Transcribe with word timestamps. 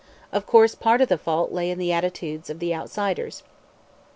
Of 0.31 0.47
course 0.47 0.73
part 0.73 0.99
of 1.01 1.09
the 1.09 1.17
fault 1.19 1.51
lay 1.51 1.69
in 1.69 1.77
the 1.77 1.93
attitudes 1.93 2.49
of 2.49 2.63
outsiders. 2.63 3.43